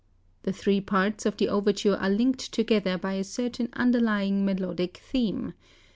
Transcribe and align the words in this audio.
The 0.41 0.51
three 0.51 0.81
parts 0.81 1.27
of 1.27 1.37
the 1.37 1.47
overture 1.49 1.95
are 1.95 2.09
linked 2.09 2.51
together 2.51 2.97
by 2.97 3.13
a 3.13 3.23
certain 3.23 3.69
underlying 3.73 4.43
melodic 4.43 4.97
theme. 4.97 5.53